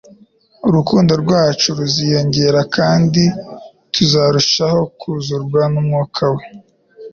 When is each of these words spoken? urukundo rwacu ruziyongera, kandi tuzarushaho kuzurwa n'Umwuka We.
urukundo 0.67 1.11
rwacu 1.23 1.67
ruziyongera, 1.77 2.61
kandi 2.75 3.23
tuzarushaho 3.93 4.79
kuzurwa 4.99 5.61
n'Umwuka 5.71 6.23
We. 6.35 6.43